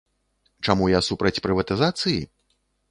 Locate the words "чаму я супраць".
0.67-1.35